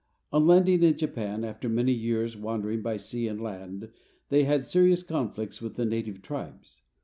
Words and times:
On 0.33 0.47
landing 0.47 0.81
in 0.81 0.97
Japan, 0.97 1.43
after 1.43 1.69
many 1.69 1.91
years 1.91 2.35
wandering 2.35 2.81
by 2.81 2.97
sea 2.97 3.27
and 3.27 3.39
land, 3.39 3.91
they 4.29 4.45
had 4.45 4.63
serious 4.65 5.03
conflicts 5.03 5.61
with 5.61 5.75
the 5.75 5.85
native 5.85 6.23
tribes. 6.23 6.81